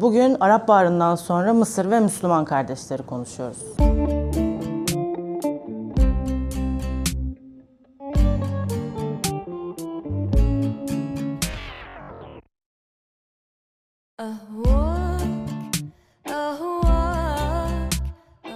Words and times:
Bugün 0.00 0.36
Arap 0.40 0.68
Baharı'ndan 0.68 1.14
sonra 1.14 1.52
Mısır 1.54 1.90
ve 1.90 2.00
Müslüman 2.00 2.44
kardeşleri 2.44 3.02
konuşuyoruz. 3.02 3.58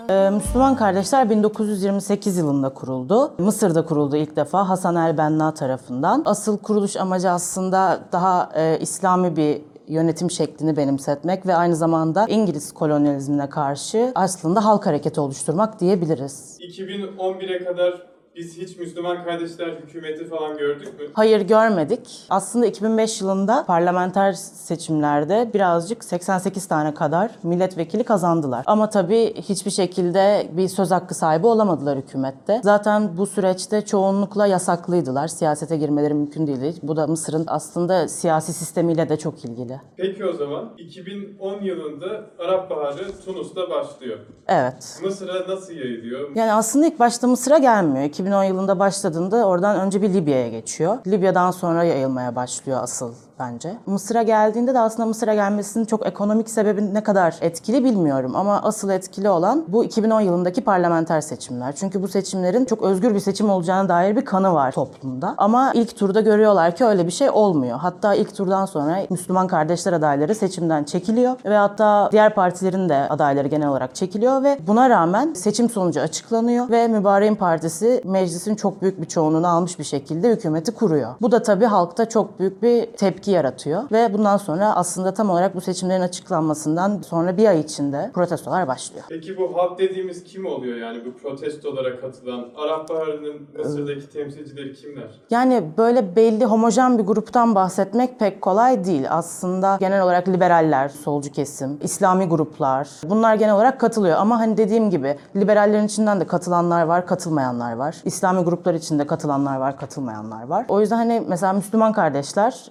Ee, 0.08 0.30
Müslüman 0.30 0.76
Kardeşler 0.76 1.30
1928 1.30 2.36
yılında 2.36 2.68
kuruldu. 2.68 3.32
Mısır'da 3.38 3.86
kuruldu 3.86 4.16
ilk 4.16 4.36
defa 4.36 4.68
Hasan 4.68 4.96
el 4.96 5.18
Benna 5.18 5.54
tarafından. 5.54 6.22
Asıl 6.26 6.58
kuruluş 6.58 6.96
amacı 6.96 7.30
aslında 7.30 8.00
daha 8.12 8.50
e, 8.54 8.78
İslami 8.80 9.36
bir 9.36 9.70
yönetim 9.90 10.30
şeklini 10.30 10.76
benimsetmek 10.76 11.46
ve 11.46 11.54
aynı 11.54 11.76
zamanda 11.76 12.26
İngiliz 12.28 12.72
kolonyalizmine 12.72 13.48
karşı 13.48 14.12
aslında 14.14 14.64
halk 14.64 14.86
hareketi 14.86 15.20
oluşturmak 15.20 15.80
diyebiliriz. 15.80 16.58
2011'e 16.60 17.64
kadar 17.64 18.06
biz 18.36 18.58
hiç 18.58 18.76
Müslüman 18.78 19.24
Kardeşler 19.24 19.68
Hükümeti 19.68 20.28
falan 20.28 20.58
gördük 20.58 21.00
mü? 21.00 21.06
Hayır 21.12 21.40
görmedik. 21.40 22.26
Aslında 22.30 22.66
2005 22.66 23.20
yılında 23.20 23.64
parlamenter 23.66 24.32
seçimlerde 24.32 25.50
birazcık 25.54 26.04
88 26.04 26.66
tane 26.66 26.94
kadar 26.94 27.30
milletvekili 27.42 28.04
kazandılar. 28.04 28.64
Ama 28.66 28.90
tabii 28.90 29.34
hiçbir 29.34 29.70
şekilde 29.70 30.46
bir 30.52 30.68
söz 30.68 30.90
hakkı 30.90 31.14
sahibi 31.14 31.46
olamadılar 31.46 31.98
hükümette. 31.98 32.60
Zaten 32.64 33.16
bu 33.16 33.26
süreçte 33.26 33.82
çoğunlukla 33.84 34.46
yasaklıydılar. 34.46 35.28
Siyasete 35.28 35.76
girmeleri 35.76 36.14
mümkün 36.14 36.46
değildi. 36.46 36.74
Bu 36.82 36.96
da 36.96 37.06
Mısır'ın 37.06 37.44
aslında 37.46 38.08
siyasi 38.08 38.52
sistemiyle 38.52 39.08
de 39.08 39.16
çok 39.16 39.44
ilgili. 39.44 39.80
Peki 39.96 40.24
o 40.26 40.32
zaman 40.32 40.70
2010 40.78 41.60
yılında 41.60 42.06
Arap 42.38 42.70
Baharı 42.70 43.20
Tunus'ta 43.24 43.70
başlıyor. 43.70 44.18
Evet. 44.48 45.00
Mısır'a 45.04 45.48
nasıl 45.48 45.72
yayılıyor? 45.72 46.36
Yani 46.36 46.52
aslında 46.52 46.86
ilk 46.86 46.98
başta 47.00 47.26
Mısır'a 47.26 47.58
gelmiyor. 47.58 48.04
2010 48.20 48.44
yılında 48.44 48.78
başladığında 48.78 49.46
oradan 49.46 49.80
önce 49.80 50.02
bir 50.02 50.14
Libya'ya 50.14 50.48
geçiyor. 50.48 50.98
Libya'dan 51.06 51.50
sonra 51.50 51.84
yayılmaya 51.84 52.36
başlıyor 52.36 52.78
asıl 52.82 53.14
bence. 53.40 53.76
Mısır'a 53.86 54.22
geldiğinde 54.22 54.74
de 54.74 54.78
aslında 54.78 55.06
Mısır'a 55.06 55.34
gelmesinin 55.34 55.84
çok 55.84 56.06
ekonomik 56.06 56.50
sebebi 56.50 56.94
ne 56.94 57.02
kadar 57.02 57.36
etkili 57.40 57.84
bilmiyorum 57.84 58.36
ama 58.36 58.62
asıl 58.62 58.90
etkili 58.90 59.28
olan 59.28 59.64
bu 59.68 59.84
2010 59.84 60.20
yılındaki 60.20 60.60
parlamenter 60.60 61.20
seçimler. 61.20 61.74
Çünkü 61.76 62.02
bu 62.02 62.08
seçimlerin 62.08 62.64
çok 62.64 62.82
özgür 62.82 63.14
bir 63.14 63.20
seçim 63.20 63.50
olacağına 63.50 63.88
dair 63.88 64.16
bir 64.16 64.24
kanı 64.24 64.54
var 64.54 64.72
toplumda. 64.72 65.34
Ama 65.38 65.72
ilk 65.74 65.96
turda 65.96 66.20
görüyorlar 66.20 66.76
ki 66.76 66.84
öyle 66.84 67.06
bir 67.06 67.12
şey 67.12 67.30
olmuyor. 67.30 67.78
Hatta 67.78 68.14
ilk 68.14 68.36
turdan 68.36 68.66
sonra 68.66 68.96
Müslüman 69.10 69.46
kardeşler 69.46 69.92
adayları 69.92 70.34
seçimden 70.34 70.84
çekiliyor 70.84 71.36
ve 71.44 71.56
hatta 71.56 72.08
diğer 72.12 72.34
partilerin 72.34 72.88
de 72.88 73.08
adayları 73.08 73.48
genel 73.48 73.68
olarak 73.68 73.94
çekiliyor 73.94 74.42
ve 74.42 74.58
buna 74.66 74.90
rağmen 74.90 75.34
seçim 75.34 75.70
sonucu 75.70 76.00
açıklanıyor 76.00 76.70
ve 76.70 76.88
Mübarek'in 76.88 77.34
partisi 77.34 78.02
meclisin 78.04 78.54
çok 78.54 78.82
büyük 78.82 79.00
bir 79.00 79.06
çoğunluğunu 79.06 79.48
almış 79.48 79.78
bir 79.78 79.84
şekilde 79.84 80.30
hükümeti 80.30 80.72
kuruyor. 80.72 81.14
Bu 81.20 81.32
da 81.32 81.42
tabii 81.42 81.64
halkta 81.64 82.08
çok 82.08 82.38
büyük 82.38 82.62
bir 82.62 82.86
tepki 82.86 83.29
yaratıyor 83.30 83.82
ve 83.92 84.12
bundan 84.12 84.36
sonra 84.36 84.76
aslında 84.76 85.14
tam 85.14 85.30
olarak 85.30 85.54
bu 85.54 85.60
seçimlerin 85.60 86.02
açıklanmasından 86.02 87.02
sonra 87.02 87.36
bir 87.36 87.46
ay 87.46 87.60
içinde 87.60 88.10
protestolar 88.14 88.68
başlıyor. 88.68 89.04
Peki 89.08 89.36
bu 89.38 89.56
halk 89.56 89.78
dediğimiz 89.78 90.24
kim 90.24 90.46
oluyor 90.46 90.76
yani 90.78 90.98
bu 91.04 91.12
protestolara 91.18 92.00
katılan? 92.00 92.48
Arap 92.56 92.88
Baharı'nın 92.88 93.36
Mısır'daki 93.58 94.10
temsilcileri 94.10 94.74
kimler? 94.74 95.20
Yani 95.30 95.62
böyle 95.78 96.16
belli 96.16 96.44
homojen 96.44 96.98
bir 96.98 97.04
gruptan 97.04 97.54
bahsetmek 97.54 98.18
pek 98.18 98.40
kolay 98.42 98.84
değil. 98.84 99.06
Aslında 99.10 99.76
genel 99.80 100.02
olarak 100.02 100.28
liberaller, 100.28 100.88
solcu 100.88 101.32
kesim, 101.32 101.78
İslami 101.82 102.24
gruplar 102.28 102.88
bunlar 103.04 103.34
genel 103.34 103.54
olarak 103.54 103.80
katılıyor. 103.80 104.16
Ama 104.18 104.38
hani 104.38 104.56
dediğim 104.56 104.90
gibi 104.90 105.16
liberallerin 105.36 105.86
içinden 105.86 106.20
de 106.20 106.26
katılanlar 106.26 106.82
var, 106.82 107.06
katılmayanlar 107.06 107.72
var. 107.72 107.96
İslami 108.04 108.44
gruplar 108.44 108.74
içinde 108.74 109.06
katılanlar 109.06 109.56
var, 109.56 109.76
katılmayanlar 109.76 110.46
var. 110.46 110.66
O 110.68 110.80
yüzden 110.80 110.96
hani 110.96 111.22
mesela 111.28 111.52
Müslüman 111.52 111.92
kardeşler 111.92 112.68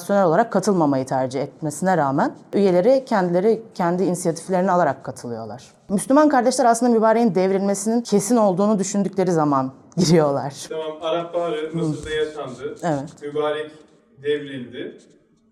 organizasyonel 0.00 0.24
olarak 0.24 0.52
katılmamayı 0.52 1.06
tercih 1.06 1.40
etmesine 1.42 1.96
rağmen 1.96 2.32
üyeleri 2.52 3.04
kendileri 3.04 3.62
kendi 3.74 4.02
inisiyatiflerini 4.04 4.70
alarak 4.70 5.04
katılıyorlar. 5.04 5.64
Müslüman 5.88 6.28
kardeşler 6.28 6.64
aslında 6.64 6.92
mübareğin 6.92 7.34
devrilmesinin 7.34 8.00
kesin 8.00 8.36
olduğunu 8.36 8.78
düşündükleri 8.78 9.32
zaman 9.32 9.72
giriyorlar. 9.96 10.54
Tamam 10.68 10.92
Arap 11.02 11.34
Baharı 11.34 11.70
Mısır'da 11.74 12.10
yaşandı. 12.10 12.76
Evet. 12.82 13.22
Mübarek 13.22 13.70
devrildi. 14.22 14.98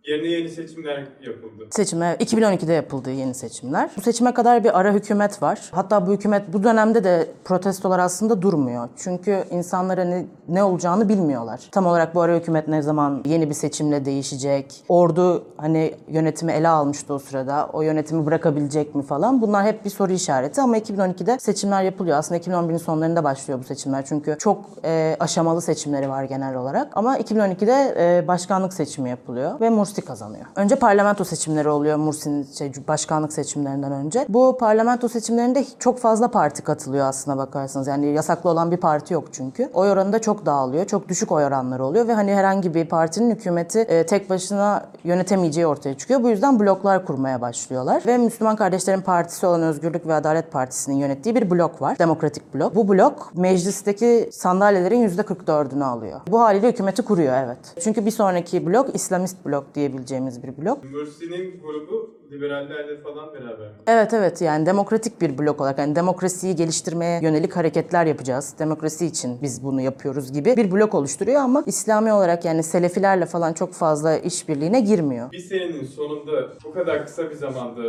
Yerine 0.08 0.28
yeni 0.28 0.48
seçimler 0.48 1.04
yapıldı. 1.26 1.66
Seçime 1.70 2.16
2012'de 2.20 2.72
yapıldığı 2.72 3.10
yeni 3.10 3.34
seçimler. 3.34 3.90
Bu 3.96 4.00
seçime 4.00 4.34
kadar 4.34 4.64
bir 4.64 4.80
ara 4.80 4.94
hükümet 4.94 5.42
var. 5.42 5.70
Hatta 5.70 6.06
bu 6.06 6.12
hükümet 6.12 6.52
bu 6.52 6.64
dönemde 6.64 7.04
de 7.04 7.26
protestolar 7.44 7.98
aslında 7.98 8.42
durmuyor. 8.42 8.88
Çünkü 8.96 9.44
insanlara 9.50 10.04
ne, 10.04 10.26
ne 10.48 10.62
olacağını 10.62 11.08
bilmiyorlar. 11.08 11.60
Tam 11.72 11.86
olarak 11.86 12.14
bu 12.14 12.20
ara 12.20 12.36
hükümet 12.36 12.68
ne 12.68 12.82
zaman 12.82 13.22
yeni 13.26 13.48
bir 13.48 13.54
seçimle 13.54 14.04
değişecek? 14.04 14.84
Ordu 14.88 15.44
hani 15.56 15.94
yönetimi 16.08 16.52
ele 16.52 16.68
almıştı 16.68 17.14
o 17.14 17.18
sırada. 17.18 17.70
O 17.72 17.82
yönetimi 17.82 18.26
bırakabilecek 18.26 18.94
mi 18.94 19.02
falan. 19.02 19.42
Bunlar 19.42 19.66
hep 19.66 19.84
bir 19.84 19.90
soru 19.90 20.12
işareti 20.12 20.60
ama 20.60 20.78
2012'de 20.78 21.38
seçimler 21.38 21.82
yapılıyor. 21.82 22.18
Aslında 22.18 22.40
2011'in 22.40 22.76
sonlarında 22.76 23.24
başlıyor 23.24 23.60
bu 23.60 23.64
seçimler. 23.64 24.04
Çünkü 24.06 24.36
çok 24.38 24.64
e, 24.84 25.16
aşamalı 25.20 25.62
seçimleri 25.62 26.08
var 26.08 26.24
genel 26.24 26.56
olarak. 26.56 26.96
Ama 26.96 27.18
2012'de 27.18 27.94
e, 27.98 28.28
başkanlık 28.28 28.72
seçimi 28.72 29.10
yapılıyor 29.10 29.60
ve 29.60 29.70
Mursi 29.70 29.97
kazanıyor. 30.02 30.44
Önce 30.56 30.76
parlamento 30.76 31.24
seçimleri 31.24 31.68
oluyor 31.68 31.96
Mursi'nin 31.96 32.44
şey, 32.58 32.72
başkanlık 32.88 33.32
seçimlerinden 33.32 33.92
önce. 33.92 34.26
Bu 34.28 34.58
parlamento 34.58 35.08
seçimlerinde 35.08 35.64
çok 35.78 35.98
fazla 35.98 36.28
parti 36.28 36.62
katılıyor 36.62 37.06
aslına 37.06 37.36
bakarsanız. 37.36 37.86
Yani 37.86 38.06
yasaklı 38.06 38.50
olan 38.50 38.70
bir 38.70 38.76
parti 38.76 39.14
yok 39.14 39.24
çünkü. 39.32 39.70
Oy 39.74 39.90
oranı 39.90 40.12
da 40.12 40.18
çok 40.18 40.46
dağılıyor. 40.46 40.86
Çok 40.86 41.08
düşük 41.08 41.32
oy 41.32 41.44
oranları 41.44 41.84
oluyor 41.84 42.08
ve 42.08 42.14
hani 42.14 42.34
herhangi 42.34 42.74
bir 42.74 42.88
partinin 42.88 43.34
hükümeti 43.34 43.78
e, 43.78 44.06
tek 44.06 44.30
başına 44.30 44.86
yönetemeyeceği 45.04 45.66
ortaya 45.66 45.98
çıkıyor. 45.98 46.22
Bu 46.22 46.30
yüzden 46.30 46.60
bloklar 46.60 47.06
kurmaya 47.06 47.40
başlıyorlar. 47.40 48.02
Ve 48.06 48.18
Müslüman 48.18 48.56
Kardeşlerin 48.56 49.00
Partisi 49.00 49.46
olan 49.46 49.62
Özgürlük 49.62 50.06
ve 50.06 50.14
Adalet 50.14 50.52
Partisi'nin 50.52 50.96
yönettiği 50.96 51.34
bir 51.34 51.50
blok 51.50 51.82
var. 51.82 51.98
Demokratik 51.98 52.54
blok. 52.54 52.74
Bu 52.74 52.88
blok 52.88 53.32
meclisteki 53.34 54.30
sandalyelerin 54.32 55.08
%44'ünü 55.08 55.84
alıyor. 55.84 56.20
Bu 56.30 56.40
haliyle 56.40 56.68
hükümeti 56.68 57.02
kuruyor 57.02 57.34
evet. 57.44 57.58
Çünkü 57.80 58.06
bir 58.06 58.10
sonraki 58.10 58.66
blok 58.66 58.94
İslamist 58.94 59.46
blok 59.46 59.74
diyebileceğimiz 59.88 60.42
bir 60.42 60.56
blok. 60.56 60.84
Mursi'nin 60.84 61.60
grubu 61.60 62.17
liberallerle 62.30 63.00
falan 63.00 63.34
beraber 63.34 63.68
mi? 63.68 63.74
Evet 63.86 64.14
evet 64.14 64.42
yani 64.42 64.66
demokratik 64.66 65.20
bir 65.20 65.38
blok 65.38 65.60
olarak 65.60 65.78
yani 65.78 65.96
demokrasiyi 65.96 66.56
geliştirmeye 66.56 67.20
yönelik 67.22 67.56
hareketler 67.56 68.06
yapacağız. 68.06 68.54
Demokrasi 68.58 69.06
için 69.06 69.38
biz 69.42 69.64
bunu 69.64 69.80
yapıyoruz 69.80 70.32
gibi 70.32 70.56
bir 70.56 70.70
blok 70.72 70.94
oluşturuyor 70.94 71.40
ama 71.40 71.62
İslami 71.66 72.12
olarak 72.12 72.44
yani 72.44 72.62
Selefilerle 72.62 73.26
falan 73.26 73.52
çok 73.52 73.72
fazla 73.72 74.16
işbirliğine 74.16 74.80
girmiyor. 74.80 75.32
Bir 75.32 75.38
senenin 75.38 75.84
sonunda 75.84 76.48
bu 76.64 76.72
kadar 76.72 77.06
kısa 77.06 77.30
bir 77.30 77.34
zamanda 77.34 77.82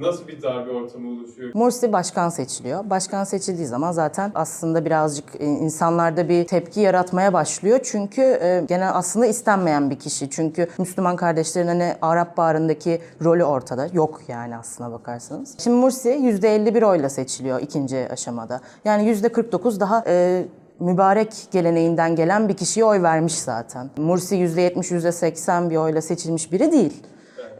nasıl 0.00 0.28
bir 0.28 0.42
darbe 0.42 0.70
ortamı 0.70 1.08
oluşuyor? 1.10 1.50
Morsi 1.54 1.92
başkan 1.92 2.28
seçiliyor. 2.28 2.90
Başkan 2.90 3.24
seçildiği 3.24 3.66
zaman 3.66 3.92
zaten 3.92 4.32
aslında 4.34 4.84
birazcık 4.84 5.24
e, 5.40 5.44
insanlarda 5.44 6.28
bir 6.28 6.46
tepki 6.46 6.80
yaratmaya 6.80 7.32
başlıyor. 7.32 7.80
Çünkü 7.82 8.22
e, 8.22 8.64
gene 8.68 8.86
aslında 8.86 9.26
istenmeyen 9.26 9.90
bir 9.90 9.98
kişi. 9.98 10.30
Çünkü 10.30 10.68
Müslüman 10.78 11.16
kardeşlerin 11.16 11.66
hani 11.68 11.94
Arap 12.02 12.36
Baharı'ndaki 12.36 13.00
rolü 13.24 13.44
ortada. 13.44 13.73
Yok 13.92 14.20
yani 14.28 14.56
aslına 14.56 14.92
bakarsanız. 14.92 15.54
Şimdi 15.58 15.76
Mursi 15.76 16.08
%51 16.08 16.84
oyla 16.84 17.08
seçiliyor 17.08 17.60
ikinci 17.60 18.08
aşamada. 18.10 18.60
Yani 18.84 19.10
%49 19.10 19.80
daha 19.80 20.04
e, 20.06 20.44
mübarek 20.80 21.32
geleneğinden 21.50 22.16
gelen 22.16 22.48
bir 22.48 22.56
kişiye 22.56 22.86
oy 22.86 23.02
vermiş 23.02 23.38
zaten. 23.38 23.90
Mursi 23.96 24.36
%70, 24.36 24.74
%80 24.74 25.70
bir 25.70 25.76
oyla 25.76 26.02
seçilmiş 26.02 26.52
biri 26.52 26.72
değil. 26.72 27.02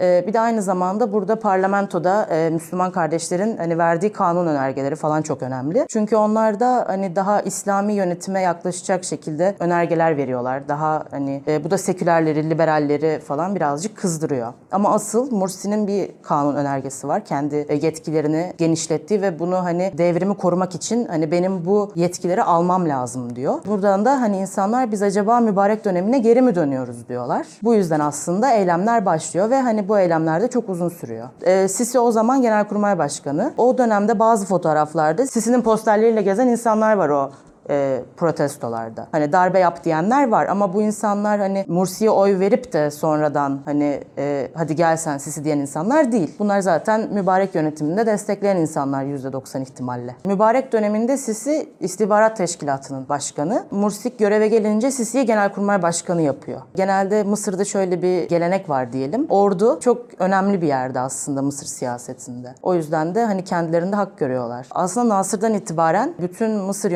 Ee, 0.01 0.25
bir 0.27 0.33
de 0.33 0.41
aynı 0.41 0.63
zamanda 0.63 1.13
burada 1.13 1.39
parlamentoda 1.39 2.27
e, 2.31 2.51
Müslüman 2.51 2.93
kardeşlerin 2.93 3.57
hani 3.57 3.79
verdiği 3.79 4.13
kanun 4.13 4.47
önergeleri 4.47 4.97
falan 4.97 5.23
çok 5.23 5.43
önemli. 5.43 5.87
Çünkü 5.89 6.17
onlar 6.17 6.61
da 6.61 6.85
hani 6.89 7.17
daha 7.17 7.41
İslami 7.41 7.93
yönetime 7.93 8.41
yaklaşacak 8.41 9.05
şekilde 9.05 9.57
önergeler 9.61 10.17
veriyorlar. 10.17 10.69
Daha 10.69 11.05
hani 11.11 11.43
e, 11.49 11.65
bu 11.65 11.71
da 11.71 11.79
sekülerleri, 11.79 12.51
liberalleri 12.51 13.21
falan 13.21 13.55
birazcık 13.55 13.97
kızdırıyor. 13.97 14.53
Ama 14.73 14.95
asıl 14.95 15.33
Mursi'nin 15.33 15.87
bir 15.87 16.11
kanun 16.23 16.55
önergesi 16.55 17.09
var. 17.09 17.25
Kendi 17.25 17.57
e, 17.69 17.75
yetkilerini 17.75 18.53
genişlettiği 18.59 19.23
ve 19.23 19.39
bunu 19.39 19.65
hani 19.65 19.93
devrimi 19.99 20.37
korumak 20.37 20.75
için 20.75 21.07
hani 21.07 21.31
benim 21.31 21.65
bu 21.65 21.93
yetkileri 21.95 22.43
almam 22.43 22.89
lazım 22.89 23.37
diyor. 23.37 23.55
Buradan 23.67 24.05
da 24.05 24.21
hani 24.21 24.37
insanlar 24.37 24.93
biz 24.93 25.03
acaba 25.03 25.41
mübarek 25.41 25.85
dönemine 25.85 26.19
geri 26.19 26.43
mi 26.43 26.55
dönüyoruz 26.55 27.09
diyorlar. 27.09 27.47
Bu 27.63 27.75
yüzden 27.75 28.01
aslında 28.01 28.53
eylemler 28.53 29.07
başlıyor 29.07 29.51
ve 29.51 29.61
hani 29.61 29.84
bu 29.89 29.99
eylemler 29.99 30.43
de 30.43 30.49
çok 30.49 30.69
uzun 30.69 30.89
sürüyor. 30.89 31.29
Ee, 31.43 31.69
Sisi 31.69 31.99
o 31.99 32.11
zaman 32.11 32.43
Genelkurmay 32.43 32.99
Başkanı. 32.99 33.53
O 33.57 33.79
dönemde 33.79 34.19
bazı 34.19 34.47
fotoğraflarda 34.47 35.27
Sisi'nin 35.27 35.63
posterleriyle 35.63 36.23
gezen 36.23 36.47
insanlar 36.49 36.97
var 36.97 37.09
o 37.09 37.31
e, 37.71 38.03
protestolarda. 38.17 39.07
Hani 39.13 39.33
darbe 39.33 39.59
yap 39.59 39.85
diyenler 39.85 40.29
var 40.29 40.47
ama 40.47 40.75
bu 40.75 40.83
insanlar 40.83 41.41
hani 41.41 41.65
Mursi'ye 41.69 42.11
oy 42.11 42.41
verip 42.41 42.73
de 42.73 42.91
sonradan 42.91 43.61
hani 43.65 44.01
e, 44.19 44.51
hadi 44.55 44.77
gel 44.77 44.97
sen 44.97 45.19
Sisi 45.19 45.45
diyen 45.45 45.59
insanlar 45.59 46.13
değil. 46.13 46.35
Bunlar 46.39 46.61
zaten 46.61 47.09
mübarek 47.13 47.55
yönetiminde 47.55 48.07
destekleyen 48.07 48.57
insanlar 48.57 49.05
%90 49.05 49.63
ihtimalle. 49.63 50.17
Mübarek 50.25 50.73
döneminde 50.73 51.17
Sisi 51.17 51.69
istihbarat 51.81 52.37
teşkilatının 52.37 53.09
başkanı. 53.09 53.65
Mursi 53.71 54.17
göreve 54.17 54.49
gelince 54.49 54.91
Sisi'yi 54.91 55.27
genelkurmay 55.27 55.83
başkanı 55.83 56.23
yapıyor. 56.23 56.61
Genelde 56.75 57.23
Mısır'da 57.23 57.65
şöyle 57.65 58.03
bir 58.03 58.29
gelenek 58.29 58.69
var 58.69 58.93
diyelim. 58.93 59.27
Ordu 59.29 59.81
çok 59.81 60.07
önemli 60.19 60.63
bir 60.63 60.67
yerde 60.67 61.01
aslında 61.01 61.43
Mısır 61.43 61.67
siyasetinde. 61.67 62.55
O 62.63 62.75
yüzden 62.75 63.15
de 63.15 63.25
hani 63.25 63.45
kendilerinde 63.45 63.97
hak 63.97 64.19
görüyorlar. 64.19 64.67
Aslında 64.71 65.15
Nasır'dan 65.15 65.55
itibaren 65.55 66.15
bütün 66.19 66.51
Mısır 66.51 66.91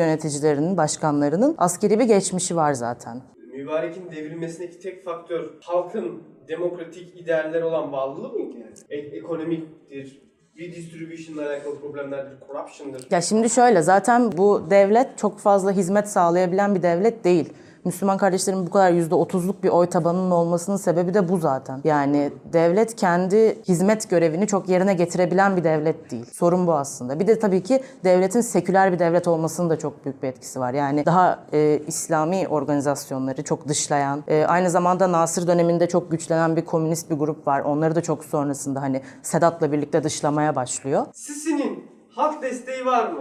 yöneticilerinin, 0.59 0.77
başkanlarının 0.77 1.55
askeri 1.57 1.99
bir 1.99 2.05
geçmişi 2.05 2.55
var 2.55 2.73
zaten. 2.73 3.21
Mübarek'in 3.55 4.11
devrilmesindeki 4.11 4.79
tek 4.79 5.05
faktör 5.05 5.49
halkın 5.61 6.23
demokratik 6.47 7.19
idealleri 7.21 7.63
olan 7.63 7.91
bağlılığı 7.91 8.33
mıydı 8.33 8.57
yani? 8.57 8.73
E- 8.89 9.17
ekonomiktir, 9.17 10.21
redistribution'la 10.59 11.41
alakalı 11.49 11.79
problemlerdir, 11.79 12.37
corruption'dır. 12.47 13.07
Ya 13.11 13.21
şimdi 13.21 13.49
şöyle 13.49 13.81
zaten 13.81 14.31
bu 14.37 14.67
devlet 14.69 15.17
çok 15.17 15.39
fazla 15.39 15.71
hizmet 15.71 16.09
sağlayabilen 16.09 16.75
bir 16.75 16.81
devlet 16.81 17.23
değil. 17.23 17.53
Müslüman 17.85 18.17
kardeşlerin 18.17 18.67
bu 18.67 18.69
kadar 18.69 18.91
%30'luk 18.91 19.63
bir 19.63 19.69
oy 19.69 19.85
tabanının 19.85 20.31
olmasının 20.31 20.77
sebebi 20.77 21.13
de 21.13 21.29
bu 21.29 21.37
zaten. 21.37 21.81
Yani 21.83 22.31
devlet 22.53 22.95
kendi 22.95 23.61
hizmet 23.67 24.09
görevini 24.09 24.47
çok 24.47 24.69
yerine 24.69 24.93
getirebilen 24.93 25.57
bir 25.57 25.63
devlet 25.63 26.11
değil. 26.11 26.25
Sorun 26.33 26.67
bu 26.67 26.73
aslında. 26.73 27.19
Bir 27.19 27.27
de 27.27 27.39
tabii 27.39 27.63
ki 27.63 27.83
devletin 28.03 28.41
seküler 28.41 28.93
bir 28.93 28.99
devlet 28.99 29.27
olmasının 29.27 29.69
da 29.69 29.79
çok 29.79 30.05
büyük 30.05 30.23
bir 30.23 30.27
etkisi 30.27 30.59
var. 30.59 30.73
Yani 30.73 31.05
daha 31.05 31.39
e, 31.53 31.81
İslami 31.87 32.47
organizasyonları 32.47 33.43
çok 33.43 33.67
dışlayan, 33.67 34.23
e, 34.27 34.45
aynı 34.45 34.69
zamanda 34.69 35.11
Nasır 35.11 35.47
döneminde 35.47 35.87
çok 35.87 36.11
güçlenen 36.11 36.55
bir 36.55 36.65
komünist 36.65 37.09
bir 37.09 37.15
grup 37.15 37.47
var. 37.47 37.61
Onları 37.61 37.95
da 37.95 38.01
çok 38.01 38.25
sonrasında 38.25 38.81
hani 38.81 39.01
Sedat'la 39.23 39.71
birlikte 39.71 40.03
dışlamaya 40.03 40.55
başlıyor. 40.55 41.05
Sisi'nin 41.13 41.83
halk 42.15 42.41
desteği 42.41 42.85
var 42.85 43.11
mı? 43.11 43.19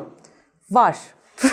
Var. 0.70 0.98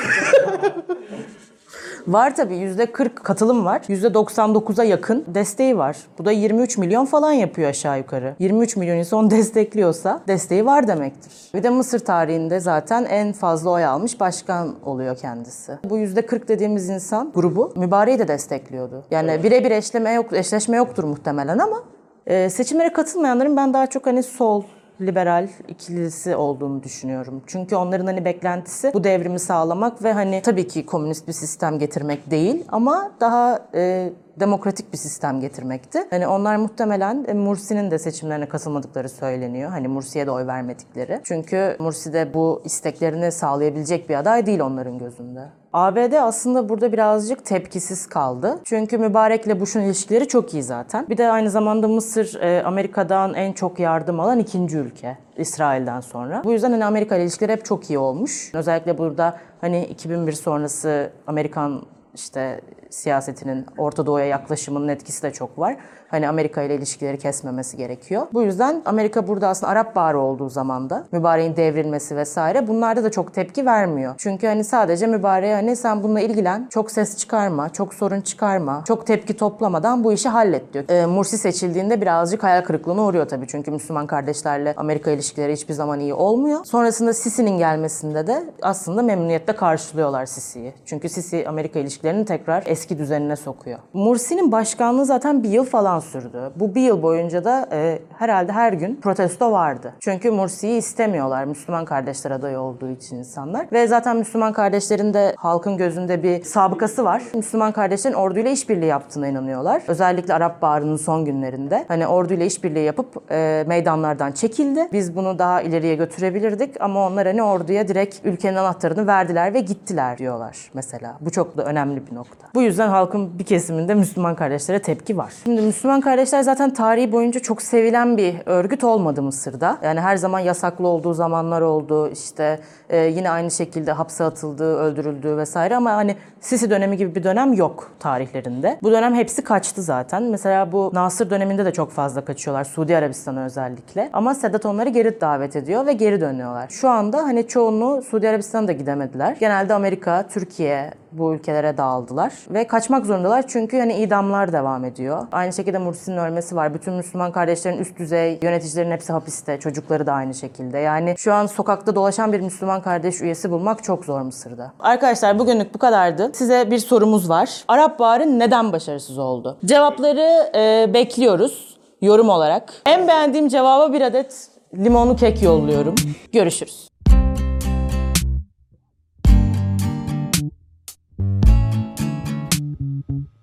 var 2.08 2.36
tabii 2.36 2.56
yüzde 2.56 2.92
40 2.92 3.24
katılım 3.24 3.66
var. 3.66 3.82
Yüzde 3.88 4.08
99'a 4.08 4.84
yakın 4.84 5.26
desteği 5.28 5.78
var. 5.78 5.98
Bu 6.20 6.26
da 6.26 6.32
23 6.32 6.78
milyon 6.78 7.06
falan 7.06 7.32
yapıyor 7.32 7.70
aşağı 7.70 7.98
yukarı. 7.98 8.36
23 8.40 8.76
milyon 8.76 8.98
insan 8.98 9.32
destekliyorsa 9.32 10.22
desteği 10.28 10.66
var 10.66 10.88
demektir. 10.88 11.32
Bir 11.54 11.64
de 11.64 11.70
Mısır 11.70 12.00
tarihinde 12.00 12.60
zaten 12.60 13.06
en 13.06 13.34
fazla 13.34 13.70
oy 13.70 13.86
almış 13.86 14.20
başkan 14.20 14.76
oluyor 14.86 15.18
kendisi. 15.18 15.80
Bu 15.90 15.98
yüzde 15.98 16.26
40 16.26 16.48
dediğimiz 16.48 16.90
insan 16.90 17.32
grubu 17.36 17.74
mübareği 17.76 18.20
de 18.20 18.28
destekliyordu. 18.28 19.04
Yani 19.12 19.44
birebir 19.44 19.72
eşleme 19.72 20.12
yok, 20.12 20.34
eşleşme 20.34 20.78
yoktur 20.78 21.04
muhtemelen 21.04 21.58
ama 21.58 21.84
e, 22.28 22.50
seçimlere 22.50 22.94
katılmayanların 22.94 23.58
ben 23.58 23.74
daha 23.74 23.88
çok 23.88 24.06
hani 24.06 24.24
sol 24.24 24.64
liberal 25.02 25.48
ikilisi 25.68 26.36
olduğunu 26.36 26.84
düşünüyorum. 26.84 27.42
Çünkü 27.48 27.76
onların 27.76 28.06
hani 28.06 28.26
beklentisi 28.26 28.92
bu 28.94 29.04
devrimi 29.04 29.40
sağlamak 29.40 30.04
ve 30.04 30.14
hani 30.14 30.42
tabii 30.42 30.68
ki 30.68 30.86
komünist 30.86 31.28
bir 31.28 31.34
sistem 31.34 31.80
getirmek 31.80 32.32
değil 32.32 32.64
ama 32.68 33.12
daha 33.20 33.60
e, 33.76 34.14
demokratik 34.40 34.94
bir 34.94 34.98
sistem 34.98 35.40
getirmekti. 35.40 36.00
Hani 36.10 36.28
onlar 36.28 36.56
muhtemelen 36.56 37.26
e, 37.28 37.34
Mursi'nin 37.34 37.92
de 37.92 38.00
seçimlerine 38.00 38.48
katılmadıkları 38.48 39.10
söyleniyor. 39.10 39.70
Hani 39.70 39.88
Mursi'ye 39.88 40.28
de 40.28 40.32
oy 40.32 40.48
vermedikleri. 40.48 41.22
Çünkü 41.24 41.76
Mursi 41.80 42.14
de 42.14 42.34
bu 42.34 42.62
isteklerini 42.66 43.32
sağlayabilecek 43.32 44.10
bir 44.10 44.16
aday 44.16 44.46
değil 44.46 44.60
onların 44.60 44.98
gözünde. 44.98 45.46
ABD 45.74 46.14
aslında 46.14 46.70
burada 46.70 46.92
birazcık 46.92 47.46
tepkisiz 47.46 48.08
kaldı. 48.08 48.60
Çünkü 48.64 48.98
Mübarek'le 48.98 49.60
Bush'un 49.60 49.82
ilişkileri 49.82 50.28
çok 50.28 50.54
iyi 50.54 50.64
zaten. 50.64 51.10
Bir 51.10 51.18
de 51.18 51.32
aynı 51.32 51.50
zamanda 51.50 51.88
Mısır 51.88 52.42
e, 52.42 52.64
Amerika'dan 52.64 53.34
en 53.34 53.54
çok 53.54 53.80
yardım 53.80 54.20
alan 54.20 54.40
ikinci 54.40 54.78
ülke. 54.78 55.18
İsrail'den 55.38 56.02
sonra. 56.02 56.42
Bu 56.44 56.52
yüzden 56.52 56.72
hani 56.72 56.86
Amerika 56.86 57.16
ile 57.16 57.24
ilişkileri 57.24 57.52
hep 57.52 57.66
çok 57.66 57.90
iyi 57.90 58.00
olmuş. 58.00 58.52
Özellikle 58.54 58.98
burada 58.98 59.38
hani 59.62 59.86
2001 59.86 60.32
sonrası 60.32 61.12
Amerikan 61.28 61.82
işte 62.14 62.62
siyasetinin 62.96 63.66
Orta 63.78 64.06
Doğu'ya 64.06 64.26
yaklaşımının 64.26 64.88
etkisi 64.88 65.24
de 65.24 65.32
çok 65.32 65.60
var. 65.60 65.78
Hani 66.08 66.30
Amerika 66.30 66.62
ile 66.62 66.76
ilişkileri 66.76 67.18
kesmemesi 67.18 67.78
gerekiyor. 67.78 68.28
Bu 68.34 68.42
yüzden 68.42 68.82
Amerika 68.86 69.28
burada 69.28 69.48
aslında 69.48 69.72
Arap 69.72 69.96
Baharı 69.96 70.20
olduğu 70.20 70.50
zaman 70.50 70.90
da 70.90 71.08
mübareğin 71.12 71.56
devrilmesi 71.56 72.16
vesaire 72.16 72.68
bunlarda 72.68 73.04
da 73.04 73.12
çok 73.12 73.34
tepki 73.34 73.66
vermiyor. 73.66 74.14
Çünkü 74.18 74.48
hani 74.48 74.64
sadece 74.64 75.08
mübareğe 75.08 75.56
hani 75.56 75.76
sen 75.76 76.04
bununla 76.04 76.20
ilgilen, 76.20 76.68
çok 76.70 76.92
ses 76.92 77.18
çıkarma, 77.18 77.70
çok 77.70 77.94
sorun 77.94 78.22
çıkarma, 78.22 78.84
çok 78.88 79.08
tepki 79.08 79.38
toplamadan 79.38 80.04
bu 80.04 80.14
işi 80.14 80.30
hallet 80.30 80.74
diyor. 80.74 80.86
Ee, 80.90 81.06
Mursi 81.06 81.38
seçildiğinde 81.38 82.02
birazcık 82.02 82.44
hayal 82.44 82.62
kırıklığına 82.62 83.04
uğruyor 83.04 83.28
tabii. 83.28 83.48
Çünkü 83.48 83.72
Müslüman 83.72 84.08
kardeşlerle 84.08 84.74
Amerika 84.78 85.12
ilişkileri 85.12 85.54
hiçbir 85.54 85.74
zaman 85.74 86.00
iyi 86.00 86.14
olmuyor. 86.14 86.66
Sonrasında 86.66 87.14
Sisi'nin 87.14 87.58
gelmesinde 87.58 88.28
de 88.28 88.44
aslında 88.62 89.02
memnuniyetle 89.02 89.56
karşılıyorlar 89.56 90.26
Sisi'yi. 90.26 90.74
Çünkü 90.86 91.10
Sisi 91.10 91.46
Amerika 91.48 91.80
ilişkilerini 91.80 92.26
tekrar 92.26 92.64
eski 92.66 92.85
düzenine 92.90 93.36
sokuyor. 93.36 93.80
Mursi'nin 93.94 94.52
başkanlığı 94.52 95.06
zaten 95.06 95.44
bir 95.44 95.50
yıl 95.50 95.66
falan 95.66 96.00
sürdü. 96.00 96.52
Bu 96.56 96.76
bir 96.76 96.82
yıl 96.82 97.02
boyunca 97.02 97.44
da 97.44 97.70
e, 97.72 98.00
herhalde 98.18 98.52
her 98.52 98.74
gün 98.74 98.96
protesto 98.96 99.52
vardı. 99.52 99.94
Çünkü 100.00 100.32
Mursi'yi 100.32 100.78
istemiyorlar 100.78 101.46
Müslüman 101.46 101.86
kardeşler 101.86 102.32
adayı 102.32 102.60
olduğu 102.60 102.90
için 102.90 103.16
insanlar. 103.16 103.68
Ve 103.72 103.88
zaten 103.88 104.18
Müslüman 104.18 104.54
kardeşlerin 104.54 105.14
de 105.14 105.36
halkın 105.38 105.78
gözünde 105.78 106.24
bir 106.24 106.44
sabıkası 106.44 107.04
var. 107.04 107.24
Müslüman 107.36 107.72
kardeşlerin 107.72 108.16
orduyla 108.16 108.52
işbirliği 108.52 108.86
yaptığına 108.86 109.28
inanıyorlar. 109.28 109.82
Özellikle 109.88 110.34
Arap 110.34 110.62
Baharı'nın 110.62 110.98
son 110.98 111.26
günlerinde. 111.26 111.86
Hani 111.88 112.08
orduyla 112.08 112.46
işbirliği 112.46 112.86
yapıp 112.86 113.32
e, 113.32 113.64
meydanlardan 113.68 114.32
çekildi. 114.32 114.88
Biz 114.94 115.16
bunu 115.16 115.40
daha 115.40 115.62
ileriye 115.62 115.96
götürebilirdik 115.96 116.82
ama 116.82 117.08
onlar 117.08 117.28
hani 117.28 117.44
orduya 117.44 117.88
direkt 117.88 118.16
ülkenin 118.24 118.56
anahtarını 118.56 119.08
verdiler 119.08 119.54
ve 119.54 119.60
gittiler 119.60 120.18
diyorlar 120.18 120.72
mesela. 120.74 121.18
Bu 121.22 121.30
çok 121.30 121.58
da 121.58 121.64
önemli 121.64 122.08
bir 122.08 122.16
nokta. 122.16 122.48
Bu 122.54 122.62
yüzden 122.62 122.75
halkın 122.84 123.40
bir 123.40 123.44
kesiminde 123.44 123.94
Müslüman 123.94 124.36
kardeşlere 124.36 124.80
tepki 124.80 125.18
var. 125.18 125.34
Şimdi 125.44 125.62
Müslüman 125.62 126.02
kardeşler 126.02 126.42
zaten 126.42 126.74
tarihi 126.74 127.12
boyunca 127.12 127.40
çok 127.40 127.62
sevilen 127.62 128.18
bir 128.18 128.36
örgüt 128.46 128.84
olmadı 128.84 129.22
Mısır'da. 129.22 129.78
Yani 129.84 130.00
her 130.00 130.18
zaman 130.18 130.40
yasaklı 130.40 130.88
olduğu 130.88 131.14
zamanlar 131.14 131.62
oldu. 131.62 132.10
İşte 132.10 132.60
e, 132.90 132.98
yine 132.98 133.30
aynı 133.30 133.52
şekilde 133.52 133.92
hapse 133.92 134.24
atıldığı, 134.24 134.78
öldürüldüğü 134.78 135.38
vesaire 135.38 135.76
ama 135.76 135.92
hani 135.92 136.16
Sisi 136.46 136.70
dönemi 136.70 136.98
gibi 136.98 137.16
bir 137.16 137.24
dönem 137.24 137.54
yok 137.54 137.92
tarihlerinde. 138.00 138.80
Bu 138.84 138.92
dönem 138.92 139.16
hepsi 139.16 139.44
kaçtı 139.44 139.82
zaten. 139.82 140.24
Mesela 140.24 140.72
bu 140.72 140.92
Nasır 140.94 141.30
döneminde 141.30 141.66
de 141.66 141.74
çok 141.74 141.92
fazla 141.92 142.26
kaçıyorlar. 142.26 142.64
Suudi 142.64 142.98
Arabistan'a 142.98 143.46
özellikle. 143.46 144.10
Ama 144.14 144.36
Sedat 144.36 144.66
onları 144.66 144.90
geri 144.90 145.22
davet 145.22 145.56
ediyor 145.56 145.86
ve 145.86 145.94
geri 145.94 146.22
dönüyorlar. 146.22 146.70
Şu 146.70 146.90
anda 146.90 147.18
hani 147.18 147.48
çoğunluğu 147.48 148.02
Suudi 148.02 148.30
Arabistan'a 148.30 148.68
da 148.68 148.72
gidemediler. 148.72 149.38
Genelde 149.40 149.74
Amerika, 149.74 150.28
Türkiye 150.28 150.92
bu 151.18 151.34
ülkelere 151.34 151.78
dağıldılar 151.78 152.34
ve 152.50 152.68
kaçmak 152.68 153.06
zorundalar 153.06 153.48
çünkü 153.48 153.80
hani 153.80 153.94
idamlar 153.94 154.54
devam 154.54 154.86
ediyor. 154.86 155.28
Aynı 155.32 155.54
şekilde 155.54 155.78
Mursi'nin 155.78 156.18
ölmesi 156.18 156.56
var. 156.56 156.74
Bütün 156.74 156.94
Müslüman 156.94 157.32
kardeşlerin 157.32 157.78
üst 157.78 158.00
düzey 158.00 158.40
yöneticilerin 158.42 158.92
hepsi 158.92 159.14
hapiste. 159.14 159.60
Çocukları 159.60 160.06
da 160.06 160.14
aynı 160.14 160.34
şekilde. 160.34 160.78
Yani 160.78 161.16
şu 161.18 161.34
an 161.34 161.46
sokakta 161.46 161.96
dolaşan 161.96 162.34
bir 162.34 162.40
Müslüman 162.40 162.82
kardeş 162.82 163.22
üyesi 163.22 163.52
bulmak 163.52 163.84
çok 163.84 164.06
zor 164.06 164.22
Mısır'da. 164.22 164.74
Arkadaşlar 164.80 165.40
bugünlük 165.40 165.74
bu 165.74 165.80
kadardı. 165.80 166.32
Size 166.34 166.72
bir 166.72 166.80
sorumuz 166.80 167.30
var. 167.30 167.64
Arap 167.68 168.00
Baharı 168.00 168.40
neden 168.40 168.72
başarısız 168.72 169.18
oldu? 169.18 169.58
Cevapları 169.66 170.52
e, 170.56 170.94
bekliyoruz 170.94 171.78
yorum 172.02 172.30
olarak. 172.30 172.74
En 172.86 173.08
beğendiğim 173.08 173.48
cevaba 173.48 173.94
bir 173.94 174.02
adet 174.02 174.48
limonlu 174.78 175.16
kek 175.16 175.44
yolluyorum. 175.44 175.96
Görüşürüz. 176.34 176.95